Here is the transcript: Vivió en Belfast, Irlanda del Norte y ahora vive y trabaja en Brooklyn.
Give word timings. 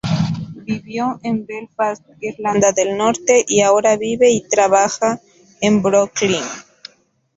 Vivió 0.65 1.19
en 1.21 1.45
Belfast, 1.45 2.03
Irlanda 2.21 2.71
del 2.71 2.97
Norte 2.97 3.45
y 3.47 3.61
ahora 3.61 3.97
vive 3.97 4.31
y 4.31 4.41
trabaja 4.47 5.21
en 5.61 5.83
Brooklyn. 5.83 6.41